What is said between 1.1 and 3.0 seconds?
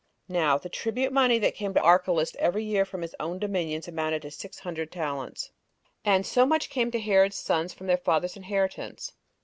money that came to Archelaus every year